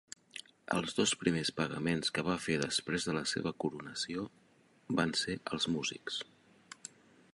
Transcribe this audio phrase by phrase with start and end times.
[0.75, 4.25] Els dos primers pagaments que va fer després de la seva coronació
[5.01, 6.19] van ser als músics.